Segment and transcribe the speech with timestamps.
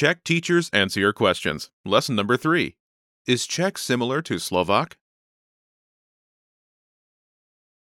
[0.00, 1.68] Czech teachers answer your questions.
[1.84, 2.76] Lesson number three
[3.26, 4.96] Is Czech similar to Slovak?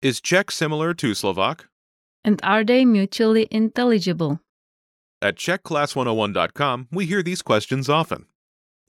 [0.01, 1.69] Is Czech similar to Slovak?
[2.25, 4.41] And are they mutually intelligible?
[5.21, 8.25] At CzechClass101.com, we hear these questions often.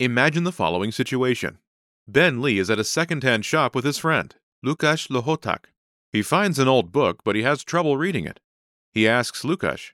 [0.00, 1.58] Imagine the following situation
[2.08, 4.34] Ben Lee is at a second-hand shop with his friend,
[4.66, 5.66] Lukasz Lohotak.
[6.12, 8.40] He finds an old book, but he has trouble reading it.
[8.92, 9.92] He asks Lukasz,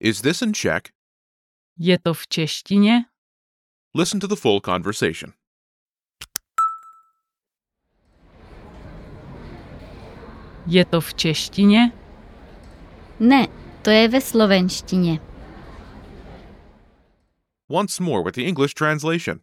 [0.00, 0.93] Is this in Czech?
[1.78, 3.04] Je to v češtině?
[3.94, 5.32] Listen to the full conversation.
[10.66, 11.92] Je to v češtině?
[13.20, 13.46] Ne,
[13.82, 15.20] to je ve slovenštině.
[17.68, 19.40] Once more with the English translation.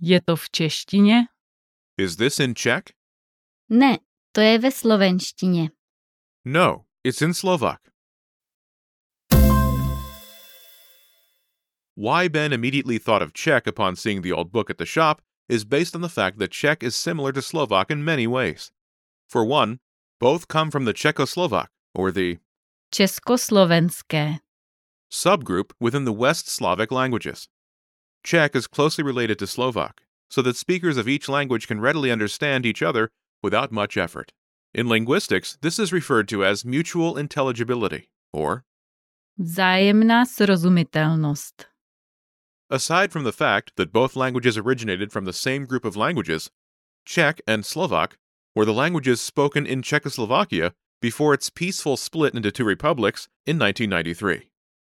[0.00, 1.14] Je to v češtině?
[1.98, 2.82] Is this in Czech?
[3.68, 3.98] Ne,
[4.32, 5.70] to je ve slovenštině.
[6.44, 7.80] No, it's in Slovak.
[11.94, 15.66] Why Ben immediately thought of Czech upon seeing the old book at the shop is
[15.66, 18.72] based on the fact that Czech is similar to Slovak in many ways.
[19.28, 19.78] For one,
[20.18, 22.38] both come from the Czechoslovak, or the
[22.92, 24.40] Československé.
[25.10, 27.48] subgroup within the West Slavic languages.
[28.24, 32.64] Czech is closely related to Slovak, so that speakers of each language can readily understand
[32.64, 33.10] each other
[33.42, 34.32] without much effort.
[34.72, 38.64] In linguistics, this is referred to as mutual intelligibility, or
[39.38, 41.66] Vzájemná srozumitelnost.
[42.72, 46.50] Aside from the fact that both languages originated from the same group of languages,
[47.04, 48.16] Czech and Slovak
[48.54, 54.48] were the languages spoken in Czechoslovakia before its peaceful split into two republics in 1993.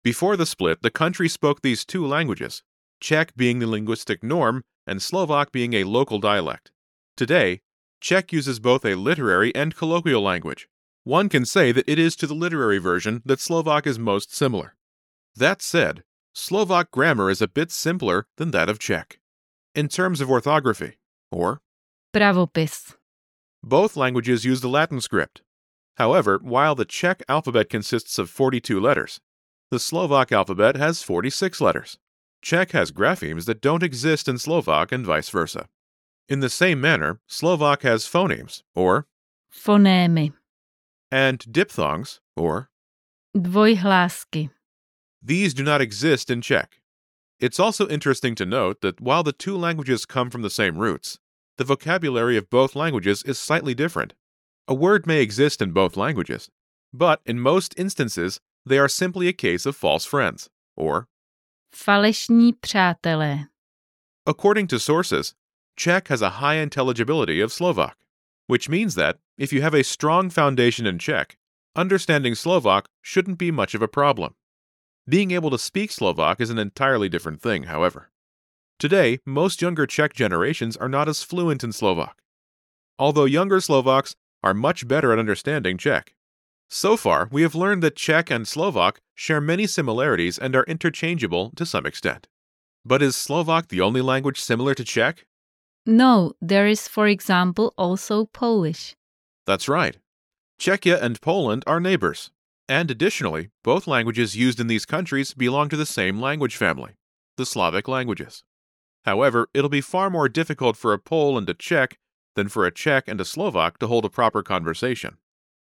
[0.03, 2.63] Before the split, the country spoke these two languages,
[2.99, 6.71] Czech being the linguistic norm and Slovak being a local dialect.
[7.15, 7.61] Today,
[8.01, 10.67] Czech uses both a literary and colloquial language.
[11.05, 14.77] One can say that it is to the literary version that Slovak is most similar.
[15.35, 16.05] That said,
[16.39, 19.19] Slovak grammar is a bit simpler than that of Czech.
[19.75, 20.99] In terms of orthography,
[21.33, 21.63] or
[22.15, 22.95] Pravopis.
[23.65, 25.41] both languages use the Latin script.
[25.97, 29.19] However, while the Czech alphabet consists of 42 letters,
[29.71, 31.97] the Slovak alphabet has 46 letters.
[32.43, 35.71] Czech has graphemes that don't exist in Slovak and vice versa.
[36.29, 39.07] In the same manner, Slovak has phonemes, or,
[39.51, 40.35] Fonémy.
[41.11, 42.69] and diphthongs, or,
[43.35, 44.51] Dvojhlásky.
[45.23, 46.81] These do not exist in Czech.
[47.41, 51.19] It's also interesting to note that while the two languages come from the same roots,
[51.59, 54.15] the vocabulary of both languages is slightly different.
[54.69, 56.51] A word may exist in both languages,
[56.93, 61.09] but in most instances, they are simply a case of false friends, or,
[61.75, 63.49] Falešní přátelé.
[64.27, 65.35] according to sources,
[65.77, 67.97] Czech has a high intelligibility of Slovak,
[68.47, 71.37] which means that if you have a strong foundation in Czech,
[71.77, 74.35] understanding Slovak shouldn't be much of a problem.
[75.09, 78.11] Being able to speak Slovak is an entirely different thing, however.
[78.81, 82.19] Today, most younger Czech generations are not as fluent in Slovak,
[82.99, 86.17] although younger Slovaks are much better at understanding Czech.
[86.69, 91.53] So far, we have learned that Czech and Slovak share many similarities and are interchangeable
[91.55, 92.27] to some extent.
[92.85, 95.25] But is Slovak the only language similar to Czech?
[95.87, 98.97] No, there is, for example, also Polish.
[99.47, 99.99] That's right.
[100.59, 102.33] Czechia and Poland are neighbors.
[102.69, 106.95] And additionally, both languages used in these countries belong to the same language family,
[107.37, 108.43] the Slavic languages.
[109.05, 111.97] However, it'll be far more difficult for a Pole and a Czech
[112.35, 115.17] than for a Czech and a Slovak to hold a proper conversation.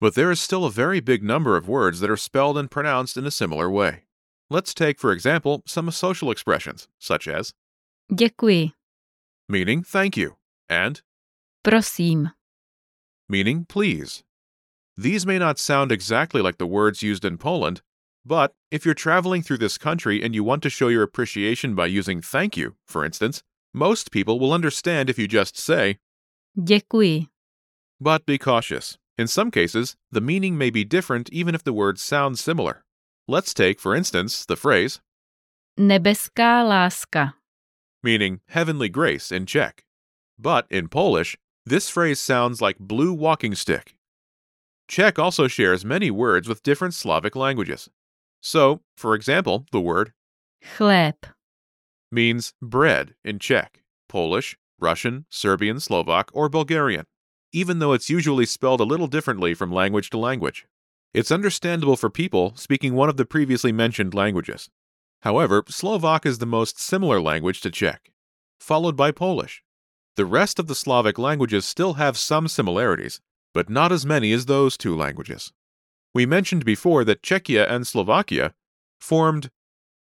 [0.02, 3.16] But there is still a very big number of words that are spelled and pronounced
[3.16, 4.04] in a similar way.
[4.50, 7.54] Let's take, for example, some social expressions, such as
[8.12, 8.74] Děkuji.
[9.48, 10.36] meaning thank you
[10.68, 11.02] and
[11.64, 12.32] Prosím.
[13.30, 14.24] meaning please.
[14.98, 17.82] These may not sound exactly like the words used in Poland,
[18.26, 21.88] but if you're traveling through this country and you want to show your appreciation by
[21.88, 23.42] using thank you, for instance,
[23.74, 25.98] most people will understand if you just say,
[26.60, 27.28] Děkuji.
[28.00, 28.98] but be cautious.
[29.18, 32.84] In some cases, the meaning may be different even if the words sound similar.
[33.28, 35.00] Let's take, for instance, the phrase,
[35.80, 37.34] Nebeská láska.
[38.04, 39.84] meaning heavenly grace in Czech.
[40.38, 43.96] But in Polish, this phrase sounds like blue walking stick.
[44.92, 47.90] Czech also shares many words with different Slavic languages.
[48.42, 50.12] So, for example, the word
[50.76, 51.16] Chléb.
[52.12, 57.06] means bread in Czech, Polish, Russian, Serbian, Slovak, or Bulgarian,
[57.54, 60.68] even though it's usually spelled a little differently from language to language.
[61.14, 64.70] It's understandable for people speaking one of the previously mentioned languages.
[65.22, 68.12] However, Slovak is the most similar language to Czech,
[68.60, 69.64] followed by Polish.
[70.18, 73.22] The rest of the Slavic languages still have some similarities,
[73.54, 75.52] but not as many as those two languages.
[76.14, 78.54] We mentioned before that Czechia and Slovakia
[79.00, 79.50] formed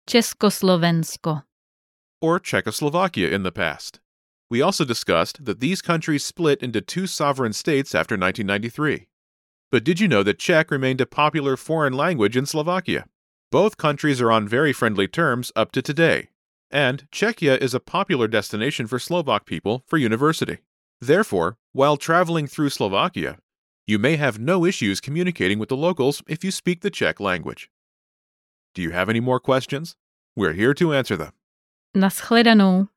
[0.09, 1.45] Československo.
[2.21, 4.01] or Czechoslovakia in the past.
[4.51, 9.09] We also discussed that these countries split into two sovereign states after 1993.
[9.71, 13.07] But did you know that Czech remained a popular foreign language in Slovakia?
[13.51, 16.29] Both countries are on very friendly terms up to today,
[16.71, 20.59] and Czechia is a popular destination for Slovak people for university.
[21.03, 23.39] Therefore, while traveling through Slovakia,
[23.89, 27.69] you may have no issues communicating with the locals if you speak the Czech language.
[28.73, 29.97] Do you have any more questions?
[30.37, 31.33] We're here to answer them.
[31.97, 32.89] Naschledanou.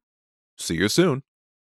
[0.56, 1.24] See you soon.